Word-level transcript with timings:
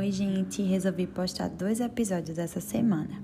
Oi, 0.00 0.10
gente, 0.10 0.62
resolvi 0.62 1.06
postar 1.06 1.48
dois 1.48 1.78
episódios 1.78 2.38
essa 2.38 2.58
semana. 2.58 3.22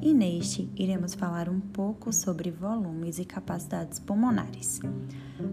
E 0.00 0.14
neste 0.14 0.70
iremos 0.74 1.12
falar 1.12 1.50
um 1.50 1.60
pouco 1.60 2.14
sobre 2.14 2.50
volumes 2.50 3.18
e 3.18 3.26
capacidades 3.26 3.98
pulmonares. 3.98 4.80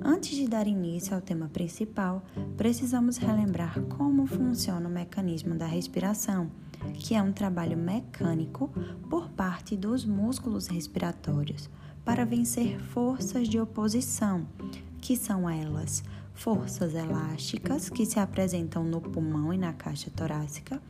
Antes 0.02 0.34
de 0.34 0.48
dar 0.48 0.68
início 0.68 1.14
ao 1.14 1.20
tema 1.20 1.50
principal, 1.50 2.24
precisamos 2.56 3.18
relembrar 3.18 3.82
como 3.82 4.26
funciona 4.26 4.88
o 4.88 4.92
mecanismo 4.92 5.56
da 5.56 5.66
respiração, 5.66 6.50
que 6.94 7.16
é 7.16 7.22
um 7.22 7.34
trabalho 7.34 7.78
mecânico 7.78 8.70
por 9.10 9.28
parte 9.28 9.76
dos 9.76 10.06
músculos 10.06 10.68
respiratórios 10.68 11.70
para 12.06 12.24
vencer 12.24 12.80
forças 12.80 13.50
de 13.50 13.60
oposição, 13.60 14.48
que 15.02 15.18
são 15.18 15.50
elas 15.50 16.02
forças 16.34 16.94
elásticas 16.96 17.90
que 17.90 18.06
se 18.06 18.20
apresentam 18.20 18.84
no 18.84 19.02
pulmão 19.02 19.54
e 19.54 19.58
na 19.58 19.74
caixa 19.74 20.10
torácica 20.10 20.82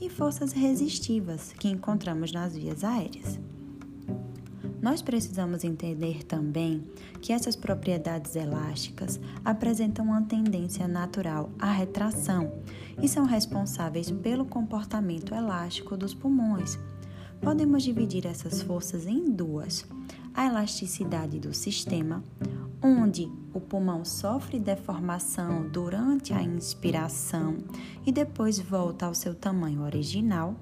e 0.00 0.08
forças 0.08 0.52
resistivas 0.52 1.52
que 1.52 1.68
encontramos 1.68 2.32
nas 2.32 2.56
vias 2.56 2.82
aéreas. 2.82 3.38
Nós 4.80 5.02
precisamos 5.02 5.64
entender 5.64 6.22
também 6.22 6.84
que 7.20 7.32
essas 7.32 7.56
propriedades 7.56 8.36
elásticas 8.36 9.18
apresentam 9.44 10.04
uma 10.04 10.22
tendência 10.22 10.86
natural 10.86 11.50
à 11.58 11.72
retração 11.72 12.52
e 13.02 13.08
são 13.08 13.24
responsáveis 13.24 14.10
pelo 14.10 14.44
comportamento 14.44 15.34
elástico 15.34 15.96
dos 15.96 16.14
pulmões. 16.14 16.78
Podemos 17.40 17.82
dividir 17.82 18.26
essas 18.26 18.62
forças 18.62 19.06
em 19.06 19.24
duas: 19.24 19.84
a 20.36 20.44
elasticidade 20.44 21.40
do 21.40 21.54
sistema, 21.54 22.22
onde 22.82 23.32
o 23.54 23.60
pulmão 23.60 24.04
sofre 24.04 24.60
deformação 24.60 25.66
durante 25.70 26.34
a 26.34 26.42
inspiração 26.42 27.56
e 28.04 28.12
depois 28.12 28.60
volta 28.60 29.06
ao 29.06 29.14
seu 29.14 29.34
tamanho 29.34 29.82
original, 29.82 30.54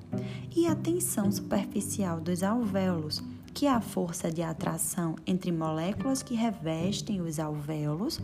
e 0.54 0.68
a 0.68 0.76
tensão 0.76 1.30
superficial 1.30 2.20
dos 2.20 2.44
alvéolos, 2.44 3.20
que 3.52 3.66
é 3.66 3.70
a 3.70 3.80
força 3.80 4.30
de 4.30 4.42
atração 4.42 5.16
entre 5.26 5.50
moléculas 5.50 6.22
que 6.22 6.34
revestem 6.34 7.20
os 7.20 7.40
alvéolos. 7.40 8.20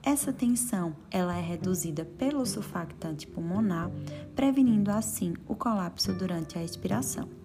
Essa 0.00 0.32
tensão 0.32 0.94
ela 1.10 1.36
é 1.36 1.40
reduzida 1.40 2.04
pelo 2.04 2.46
surfactante 2.46 3.26
pulmonar, 3.26 3.90
prevenindo 4.36 4.90
assim 4.90 5.34
o 5.48 5.56
colapso 5.56 6.12
durante 6.12 6.56
a 6.56 6.62
expiração. 6.62 7.43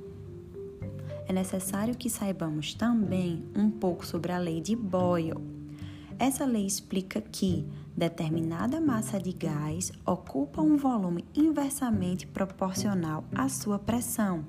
É 1.30 1.32
necessário 1.32 1.96
que 1.96 2.10
saibamos 2.10 2.74
também 2.74 3.46
um 3.56 3.70
pouco 3.70 4.06
sobre 4.06 4.34
a 4.34 4.38
lei 4.38 4.60
de 4.60 4.76
Boyle 4.76 5.60
essa 6.20 6.44
lei 6.44 6.66
explica 6.66 7.22
que 7.22 7.66
determinada 7.96 8.82
massa 8.82 9.18
de 9.18 9.32
gás 9.32 9.90
ocupa 10.06 10.62
um 10.62 10.76
volume 10.76 11.24
inversamente 11.34 12.28
proporcional 12.28 13.24
à 13.34 13.48
sua 13.48 13.80
pressão. 13.80 14.46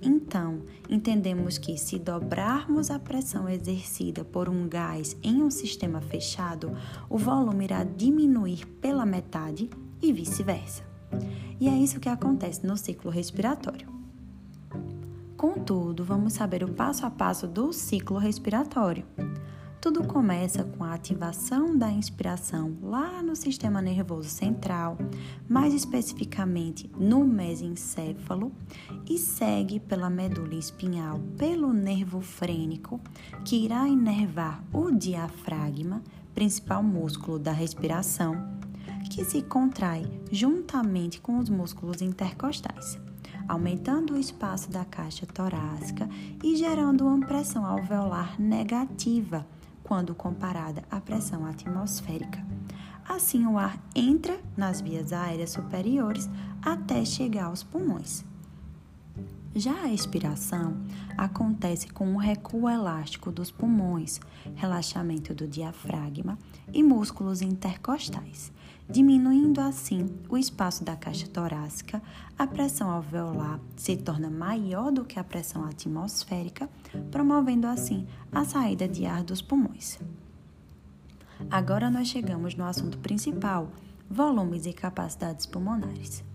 Então, 0.00 0.62
entendemos 0.88 1.58
que 1.58 1.76
se 1.76 1.98
dobrarmos 1.98 2.90
a 2.90 2.98
pressão 2.98 3.46
exercida 3.46 4.24
por 4.24 4.48
um 4.48 4.66
gás 4.66 5.14
em 5.22 5.42
um 5.42 5.50
sistema 5.50 6.00
fechado, 6.00 6.74
o 7.10 7.18
volume 7.18 7.64
irá 7.64 7.84
diminuir 7.84 8.66
pela 8.80 9.04
metade 9.04 9.68
e 10.00 10.14
vice-versa. 10.14 10.82
E 11.60 11.68
é 11.68 11.76
isso 11.76 12.00
que 12.00 12.08
acontece 12.08 12.66
no 12.66 12.78
ciclo 12.78 13.10
respiratório. 13.10 13.99
Contudo, 15.40 16.04
vamos 16.04 16.34
saber 16.34 16.62
o 16.62 16.68
passo 16.68 17.06
a 17.06 17.10
passo 17.10 17.46
do 17.46 17.72
ciclo 17.72 18.18
respiratório. 18.18 19.06
Tudo 19.80 20.06
começa 20.06 20.64
com 20.64 20.84
a 20.84 20.92
ativação 20.92 21.78
da 21.78 21.90
inspiração 21.90 22.76
lá 22.82 23.22
no 23.22 23.34
sistema 23.34 23.80
nervoso 23.80 24.28
central, 24.28 24.98
mais 25.48 25.72
especificamente 25.72 26.90
no 26.94 27.24
mesencéfalo, 27.24 28.52
e 29.08 29.16
segue 29.16 29.80
pela 29.80 30.10
medula 30.10 30.56
espinhal 30.56 31.18
pelo 31.38 31.72
nervo 31.72 32.20
frênico, 32.20 33.00
que 33.42 33.64
irá 33.64 33.88
inervar 33.88 34.62
o 34.74 34.90
diafragma, 34.90 36.02
principal 36.34 36.82
músculo 36.82 37.38
da 37.38 37.52
respiração, 37.52 38.36
que 39.10 39.24
se 39.24 39.40
contrai 39.40 40.04
juntamente 40.30 41.18
com 41.18 41.38
os 41.38 41.48
músculos 41.48 42.02
intercostais 42.02 43.00
aumentando 43.50 44.14
o 44.14 44.16
espaço 44.16 44.70
da 44.70 44.84
caixa 44.84 45.26
torácica 45.26 46.08
e 46.40 46.54
gerando 46.54 47.04
uma 47.04 47.26
pressão 47.26 47.66
alveolar 47.66 48.40
negativa, 48.40 49.44
quando 49.82 50.14
comparada 50.14 50.84
à 50.88 51.00
pressão 51.00 51.44
atmosférica. 51.44 52.40
Assim, 53.08 53.44
o 53.46 53.58
ar 53.58 53.76
entra 53.92 54.38
nas 54.56 54.80
vias 54.80 55.12
aéreas 55.12 55.50
superiores 55.50 56.30
até 56.62 57.04
chegar 57.04 57.46
aos 57.46 57.64
pulmões. 57.64 58.24
Já 59.54 59.82
a 59.82 59.92
expiração 59.92 60.76
acontece 61.18 61.88
com 61.88 62.06
um 62.06 62.16
recuo 62.16 62.68
elástico 62.68 63.32
dos 63.32 63.50
pulmões, 63.50 64.20
relaxamento 64.54 65.34
do 65.34 65.48
diafragma 65.48 66.38
e 66.72 66.84
músculos 66.84 67.42
intercostais, 67.42 68.52
diminuindo 68.88 69.60
assim 69.60 70.06
o 70.28 70.38
espaço 70.38 70.84
da 70.84 70.94
caixa 70.94 71.26
torácica, 71.26 72.00
a 72.38 72.46
pressão 72.46 72.88
alveolar 72.88 73.58
se 73.74 73.96
torna 73.96 74.30
maior 74.30 74.92
do 74.92 75.04
que 75.04 75.18
a 75.18 75.24
pressão 75.24 75.64
atmosférica, 75.64 76.70
promovendo 77.10 77.66
assim 77.66 78.06
a 78.30 78.44
saída 78.44 78.86
de 78.86 79.04
ar 79.04 79.24
dos 79.24 79.42
pulmões. 79.42 79.98
Agora 81.50 81.90
nós 81.90 82.06
chegamos 82.06 82.54
no 82.54 82.64
assunto 82.64 82.98
principal: 82.98 83.72
volumes 84.08 84.64
e 84.64 84.72
capacidades 84.72 85.44
pulmonares. 85.44 86.29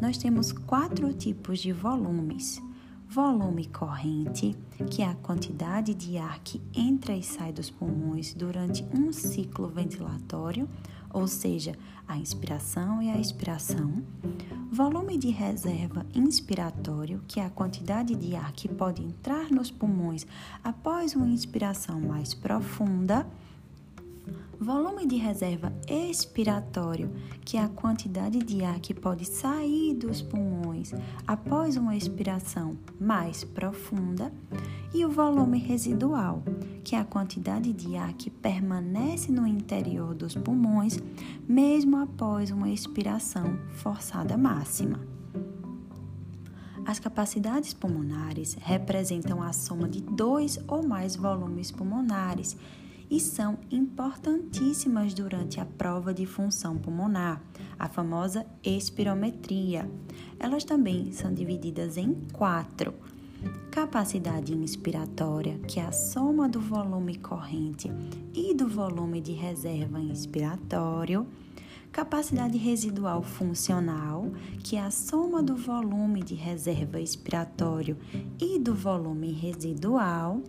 Nós 0.00 0.18
temos 0.18 0.52
quatro 0.52 1.12
tipos 1.12 1.60
de 1.60 1.72
volumes 1.72 2.62
volume 3.14 3.66
corrente, 3.66 4.56
que 4.90 5.00
é 5.00 5.06
a 5.06 5.14
quantidade 5.14 5.94
de 5.94 6.18
ar 6.18 6.40
que 6.40 6.60
entra 6.74 7.14
e 7.14 7.22
sai 7.22 7.52
dos 7.52 7.70
pulmões 7.70 8.34
durante 8.34 8.84
um 8.92 9.12
ciclo 9.12 9.68
ventilatório, 9.68 10.68
ou 11.12 11.28
seja, 11.28 11.76
a 12.08 12.18
inspiração 12.18 13.00
e 13.00 13.08
a 13.08 13.16
expiração. 13.16 14.02
Volume 14.72 15.16
de 15.16 15.30
reserva 15.30 16.04
inspiratório, 16.12 17.22
que 17.28 17.38
é 17.38 17.46
a 17.46 17.50
quantidade 17.50 18.16
de 18.16 18.34
ar 18.34 18.50
que 18.50 18.66
pode 18.68 19.00
entrar 19.00 19.48
nos 19.48 19.70
pulmões 19.70 20.26
após 20.64 21.14
uma 21.14 21.28
inspiração 21.28 22.00
mais 22.00 22.34
profunda 22.34 23.24
Volume 24.64 25.06
de 25.06 25.16
reserva 25.16 25.70
expiratório, 25.86 27.12
que 27.44 27.58
é 27.58 27.62
a 27.62 27.68
quantidade 27.68 28.38
de 28.38 28.64
ar 28.64 28.80
que 28.80 28.94
pode 28.94 29.26
sair 29.26 29.92
dos 29.92 30.22
pulmões 30.22 30.90
após 31.26 31.76
uma 31.76 31.94
expiração 31.94 32.74
mais 32.98 33.44
profunda, 33.44 34.32
e 34.94 35.04
o 35.04 35.10
volume 35.10 35.58
residual, 35.58 36.42
que 36.82 36.96
é 36.96 36.98
a 36.98 37.04
quantidade 37.04 37.74
de 37.74 37.94
ar 37.94 38.14
que 38.14 38.30
permanece 38.30 39.30
no 39.30 39.46
interior 39.46 40.14
dos 40.14 40.34
pulmões 40.34 40.98
mesmo 41.46 41.98
após 41.98 42.50
uma 42.50 42.70
expiração 42.70 43.58
forçada 43.74 44.38
máxima. 44.38 44.98
As 46.86 46.98
capacidades 46.98 47.74
pulmonares 47.74 48.56
representam 48.58 49.42
a 49.42 49.52
soma 49.52 49.86
de 49.86 50.00
dois 50.00 50.58
ou 50.66 50.82
mais 50.82 51.16
volumes 51.16 51.70
pulmonares 51.70 52.56
e 53.10 53.20
são 53.20 53.58
importantíssimas 53.70 55.14
durante 55.14 55.60
a 55.60 55.64
prova 55.64 56.12
de 56.12 56.26
função 56.26 56.76
pulmonar, 56.76 57.42
a 57.78 57.88
famosa 57.88 58.46
espirometria. 58.62 59.90
Elas 60.38 60.64
também 60.64 61.12
são 61.12 61.32
divididas 61.32 61.96
em 61.96 62.14
quatro. 62.32 62.94
Capacidade 63.70 64.54
inspiratória, 64.54 65.58
que 65.66 65.80
é 65.80 65.84
a 65.84 65.92
soma 65.92 66.48
do 66.48 66.60
volume 66.60 67.18
corrente 67.18 67.90
e 68.32 68.54
do 68.54 68.68
volume 68.68 69.20
de 69.20 69.32
reserva 69.32 70.00
inspiratório. 70.00 71.26
Capacidade 71.90 72.58
residual 72.58 73.22
funcional, 73.22 74.30
que 74.62 74.76
é 74.76 74.80
a 74.80 74.90
soma 74.90 75.42
do 75.42 75.54
volume 75.56 76.22
de 76.22 76.34
reserva 76.34 77.00
expiratório 77.00 77.96
e 78.40 78.58
do 78.58 78.74
volume 78.74 79.30
residual. 79.32 80.42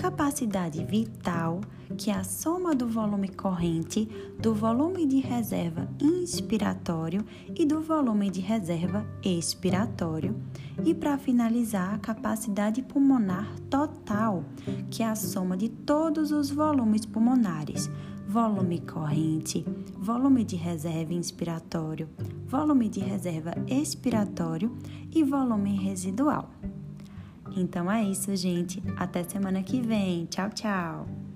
Capacidade 0.00 0.82
vital, 0.82 1.60
que 1.98 2.10
é 2.10 2.14
a 2.14 2.24
soma 2.24 2.74
do 2.74 2.88
volume 2.88 3.28
corrente, 3.28 4.08
do 4.40 4.54
volume 4.54 5.04
de 5.04 5.20
reserva 5.20 5.86
inspiratório 6.00 7.22
e 7.54 7.66
do 7.66 7.82
volume 7.82 8.30
de 8.30 8.40
reserva 8.40 9.06
expiratório. 9.22 10.34
E 10.86 10.94
para 10.94 11.18
finalizar, 11.18 11.92
a 11.92 11.98
capacidade 11.98 12.80
pulmonar 12.80 13.46
total, 13.68 14.42
que 14.90 15.02
é 15.02 15.06
a 15.06 15.14
soma 15.14 15.54
de 15.54 15.68
todos 15.68 16.32
os 16.32 16.50
volumes 16.50 17.04
pulmonares. 17.04 17.90
Volume 18.26 18.80
corrente, 18.80 19.66
volume 19.98 20.44
de 20.44 20.56
reserva 20.56 21.12
inspiratório, 21.12 22.08
volume 22.46 22.88
de 22.88 23.00
reserva 23.00 23.52
expiratório 23.68 24.74
e 25.14 25.22
volume 25.22 25.76
residual. 25.76 26.48
Então 27.56 27.90
é 27.90 28.02
isso, 28.04 28.34
gente. 28.36 28.82
Até 28.96 29.22
semana 29.24 29.62
que 29.62 29.80
vem. 29.80 30.26
Tchau, 30.26 30.50
tchau. 30.50 31.29